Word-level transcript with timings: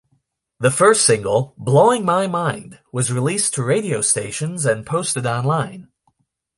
The 0.59 0.71
first 0.71 1.05
single, 1.05 1.53
"Blowing 1.59 2.03
My 2.03 2.25
Mind", 2.25 2.79
was 2.91 3.13
released 3.13 3.53
to 3.53 3.63
radio 3.63 4.01
stations 4.01 4.65
and 4.65 4.83
posted 4.83 5.27
online. 5.27 5.89